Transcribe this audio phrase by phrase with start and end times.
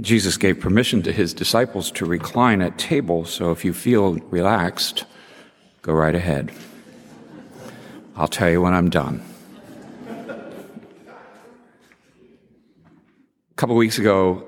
[0.00, 5.04] Jesus gave permission to his disciples to recline at table, so if you feel relaxed,
[5.82, 6.52] go right ahead.
[8.14, 9.22] I'll tell you when I'm done.
[10.08, 10.34] A
[13.56, 14.44] couple weeks ago,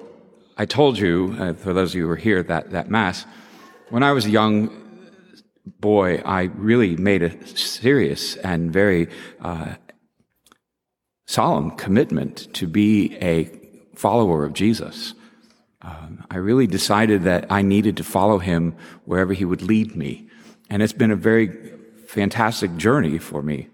[0.57, 3.27] I told you, uh, for those of you who were here at that, that Mass,
[3.89, 4.71] when I was a young
[5.81, 9.09] boy, I really made a serious and very
[9.41, 9.75] uh,
[11.27, 13.51] solemn commitment to be a
[13.97, 15.15] follower of Jesus.
[15.83, 20.29] Um, I really decided that I needed to follow him wherever he would lead me.
[20.69, 21.73] And it's been a very
[22.07, 23.69] fantastic journey for me.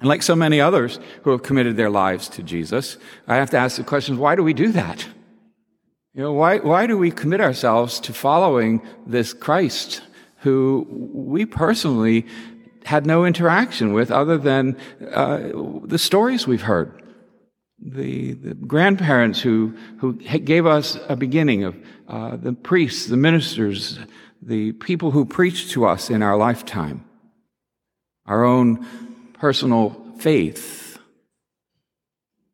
[0.00, 2.96] And like so many others who have committed their lives to Jesus,
[3.28, 5.06] I have to ask the question, why do we do that?
[6.14, 10.02] You know, why, why do we commit ourselves to following this Christ
[10.38, 12.26] who we personally
[12.84, 14.76] had no interaction with other than
[15.12, 15.50] uh,
[15.84, 16.99] the stories we've heard?
[17.82, 21.76] The, the grandparents who, who gave us a beginning of
[22.08, 23.98] uh, the priests, the ministers,
[24.42, 27.04] the people who preached to us in our lifetime,
[28.26, 28.86] our own
[29.34, 30.98] personal faith.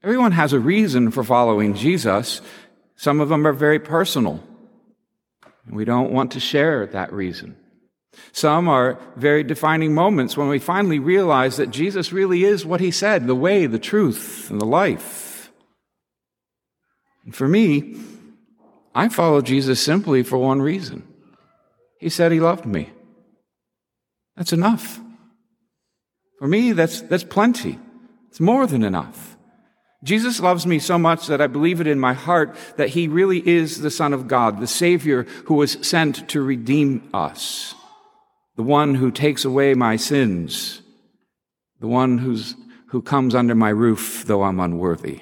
[0.02, 2.40] Everyone has a reason for following Jesus.
[2.94, 4.42] Some of them are very personal.
[5.68, 7.56] We don't want to share that reason.
[8.32, 12.90] Some are very defining moments when we finally realize that Jesus really is what he
[12.90, 15.50] said the way, the truth, and the life.
[17.24, 17.96] And for me,
[18.94, 21.06] I follow Jesus simply for one reason
[21.98, 22.90] He said He loved me.
[24.36, 25.00] That's enough.
[26.38, 27.78] For me, that's, that's plenty.
[28.28, 29.36] It's more than enough.
[30.04, 33.46] Jesus loves me so much that I believe it in my heart that He really
[33.46, 37.74] is the Son of God, the Savior who was sent to redeem us
[38.56, 40.80] the one who takes away my sins,
[41.78, 42.56] the one who's,
[42.88, 45.20] who comes under my roof though I'm unworthy.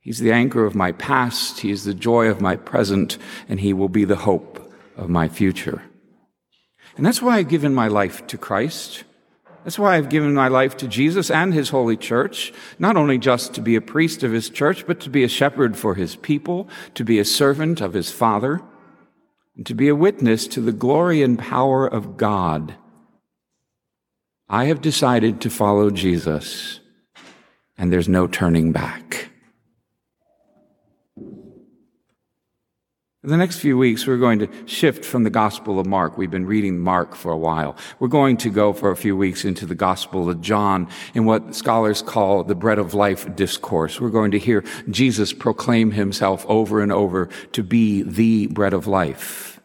[0.00, 3.74] He's the anchor of my past, He is the joy of my present, and He
[3.74, 5.82] will be the hope of my future.
[6.96, 9.04] And that's why I've given my life to Christ.
[9.62, 13.52] That's why I've given my life to Jesus and His holy church, not only just
[13.54, 16.66] to be a priest of His church, but to be a shepherd for His people,
[16.94, 18.62] to be a servant of His Father
[19.56, 22.74] and to be a witness to the glory and power of God.
[24.48, 26.80] I have decided to follow Jesus,
[27.78, 29.29] and there's no turning back.
[33.22, 36.16] In the next few weeks, we're going to shift from the Gospel of Mark.
[36.16, 37.76] We've been reading Mark for a while.
[37.98, 41.54] We're going to go for a few weeks into the Gospel of John in what
[41.54, 44.00] scholars call the bread of life discourse.
[44.00, 48.86] We're going to hear Jesus proclaim himself over and over to be the bread of
[48.86, 49.60] life.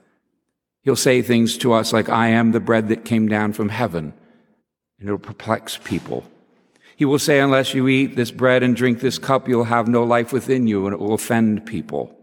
[0.81, 4.13] He'll say things to us like, I am the bread that came down from heaven.
[4.99, 6.25] And it'll perplex people.
[6.97, 10.03] He will say, unless you eat this bread and drink this cup, you'll have no
[10.03, 12.14] life within you and it will offend people.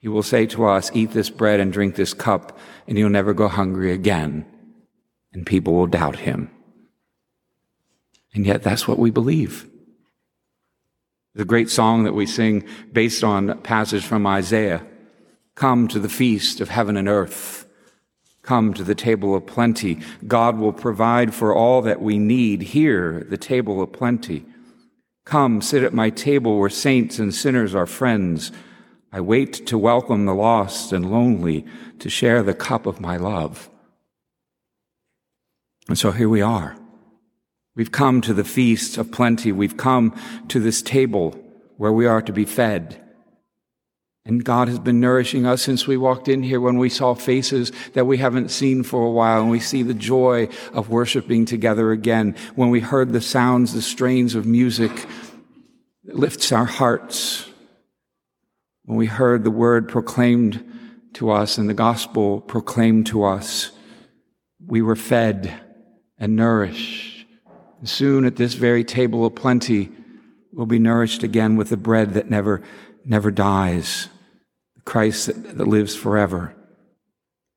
[0.00, 3.34] He will say to us, Eat this bread and drink this cup, and you'll never
[3.34, 4.46] go hungry again.
[5.32, 6.50] And people will doubt him.
[8.34, 9.68] And yet, that's what we believe.
[11.34, 14.84] The great song that we sing based on a passage from Isaiah
[15.54, 17.68] Come to the feast of heaven and earth.
[18.40, 20.00] Come to the table of plenty.
[20.26, 24.46] God will provide for all that we need here, the table of plenty.
[25.26, 28.52] Come, sit at my table where saints and sinners are friends.
[29.12, 31.66] I wait to welcome the lost and lonely
[31.98, 33.68] to share the cup of my love.
[35.88, 36.76] And so here we are.
[37.74, 39.50] We've come to the feast of plenty.
[39.50, 40.14] We've come
[40.48, 41.32] to this table
[41.76, 43.00] where we are to be fed.
[44.24, 47.72] And God has been nourishing us since we walked in here when we saw faces
[47.94, 49.40] that we haven't seen for a while.
[49.40, 52.36] And we see the joy of worshiping together again.
[52.54, 54.92] When we heard the sounds, the strains of music
[56.04, 57.49] that lifts our hearts
[58.90, 60.68] when we heard the word proclaimed
[61.12, 63.70] to us and the gospel proclaimed to us,
[64.66, 65.54] we were fed
[66.18, 67.24] and nourished.
[67.78, 69.90] And soon at this very table of plenty,
[70.52, 72.62] we'll be nourished again with the bread that never,
[73.04, 74.08] never dies,
[74.84, 76.52] Christ that, that lives forever.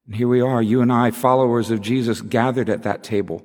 [0.05, 3.43] And here we are, you and I, followers of Jesus, gathered at that table.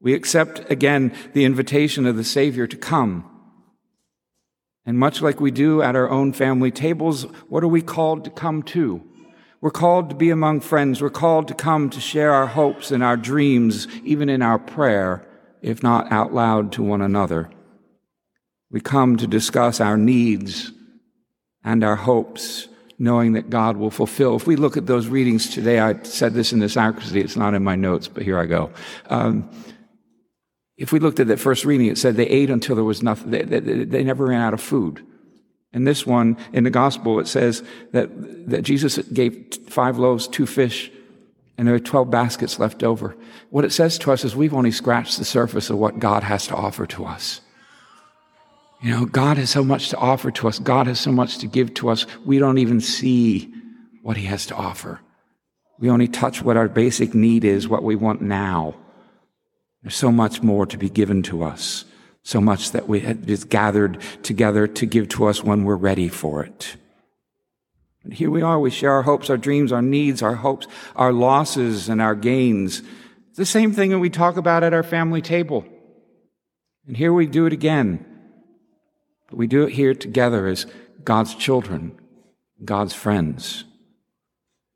[0.00, 3.35] We accept again the invitation of the Savior to come
[4.86, 8.30] and much like we do at our own family tables, what are we called to
[8.30, 9.02] come to?
[9.60, 11.02] We're called to be among friends.
[11.02, 15.26] We're called to come to share our hopes and our dreams, even in our prayer,
[15.60, 17.50] if not out loud to one another.
[18.70, 20.70] We come to discuss our needs
[21.64, 22.68] and our hopes,
[22.98, 24.36] knowing that God will fulfill.
[24.36, 27.54] If we look at those readings today, I said this in this accuracy, it's not
[27.54, 28.70] in my notes, but here I go.
[29.10, 29.50] Um,
[30.76, 33.30] if we looked at that first reading, it said they ate until there was nothing.
[33.30, 35.04] They, they, they, never ran out of food.
[35.72, 37.62] And this one, in the gospel, it says
[37.92, 38.10] that,
[38.50, 40.90] that Jesus gave five loaves, two fish,
[41.58, 43.16] and there are 12 baskets left over.
[43.50, 46.46] What it says to us is we've only scratched the surface of what God has
[46.48, 47.40] to offer to us.
[48.82, 50.58] You know, God has so much to offer to us.
[50.58, 52.06] God has so much to give to us.
[52.26, 53.52] We don't even see
[54.02, 55.00] what He has to offer.
[55.78, 58.74] We only touch what our basic need is, what we want now.
[59.86, 61.84] There's so much more to be given to us,
[62.24, 66.42] so much that we is gathered together to give to us when we're ready for
[66.42, 66.74] it.
[68.02, 70.66] And here we are, we share our hopes, our dreams, our needs, our hopes,
[70.96, 72.82] our losses, and our gains.
[73.28, 75.64] It's the same thing that we talk about at our family table.
[76.88, 78.04] And here we do it again.
[79.28, 80.66] But we do it here together as
[81.04, 81.96] God's children,
[82.64, 83.62] God's friends.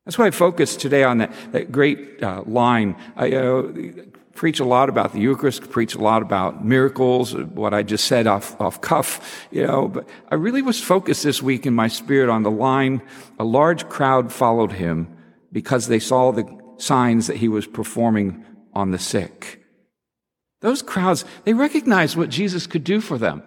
[0.04, 2.94] That's why I focus today on that, that great uh, line.
[3.16, 3.72] I uh,
[4.40, 8.26] preach a lot about the Eucharist, preach a lot about miracles, what I just said
[8.26, 12.30] off, off cuff, you know, but I really was focused this week in my spirit
[12.30, 13.02] on the line,
[13.38, 15.14] a large crowd followed him
[15.52, 16.46] because they saw the
[16.78, 18.42] signs that he was performing
[18.72, 19.62] on the sick.
[20.62, 23.42] Those crowds, they recognized what Jesus could do for them.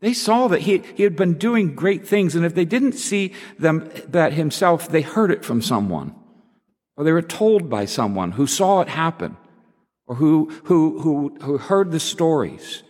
[0.00, 3.34] They saw that he, he had been doing great things, and if they didn't see
[3.58, 6.14] them, that himself, they heard it from someone,
[6.96, 9.36] or they were told by someone who saw it happen,
[10.12, 12.82] or who, who, who, who heard the stories.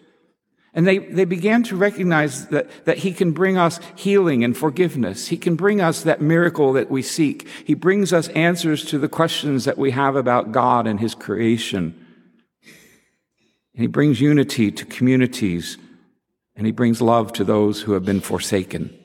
[0.74, 5.28] And they, they began to recognize that, that he can bring us healing and forgiveness.
[5.28, 7.46] He can bring us that miracle that we seek.
[7.64, 11.94] He brings us answers to the questions that we have about God and his creation.
[12.64, 15.78] And he brings unity to communities
[16.56, 18.98] and he brings love to those who have been forsaken.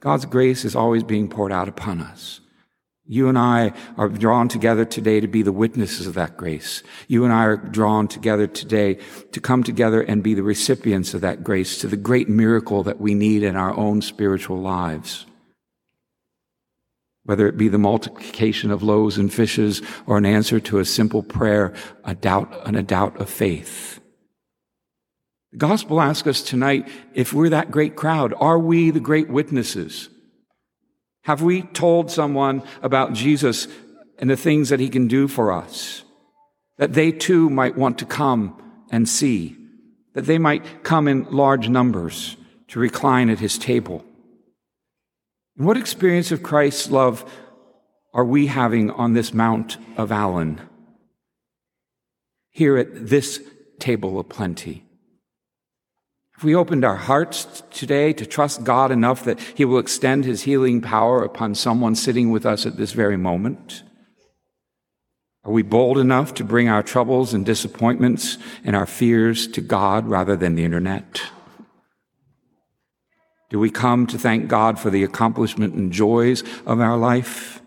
[0.00, 2.40] God's grace is always being poured out upon us.
[3.08, 6.82] You and I are drawn together today to be the witnesses of that grace.
[7.08, 8.98] You and I are drawn together today
[9.32, 13.00] to come together and be the recipients of that grace to the great miracle that
[13.00, 15.26] we need in our own spiritual lives
[17.28, 21.22] whether it be the multiplication of loaves and fishes or an answer to a simple
[21.22, 24.00] prayer, a doubt and a doubt of faith.
[25.52, 30.08] The gospel asks us tonight, if we're that great crowd, are we the great witnesses?
[31.28, 33.68] Have we told someone about Jesus
[34.18, 36.02] and the things that he can do for us?
[36.78, 38.58] That they too might want to come
[38.90, 39.54] and see,
[40.14, 42.38] that they might come in large numbers
[42.68, 44.02] to recline at his table.
[45.58, 47.30] And what experience of Christ's love
[48.14, 50.62] are we having on this Mount of Allen?
[52.48, 53.42] Here at this
[53.78, 54.87] table of plenty.
[56.38, 60.42] Have we opened our hearts today to trust God enough that He will extend His
[60.42, 63.82] healing power upon someone sitting with us at this very moment?
[65.44, 70.06] Are we bold enough to bring our troubles and disappointments and our fears to God
[70.06, 71.22] rather than the internet?
[73.50, 77.62] Do we come to thank God for the accomplishment and joys of our life?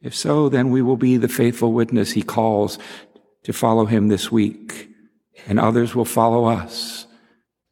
[0.00, 2.78] If so, then we will be the faithful witness he calls
[3.42, 4.88] to follow him this week,
[5.48, 6.85] and others will follow us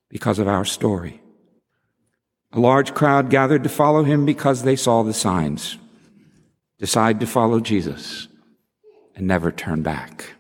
[0.09, 1.21] because of our story.
[2.53, 5.77] A large crowd gathered to follow him because they saw the signs.
[6.79, 8.29] Decide to follow Jesus
[9.17, 10.34] and never turn back.